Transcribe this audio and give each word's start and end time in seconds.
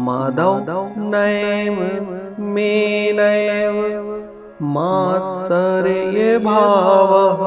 मादौ 0.05 0.53
नैव 1.11 1.75
मे 2.53 2.71
नैव 3.17 3.75
मात्सरे 4.75 6.23
भावः 6.47 7.43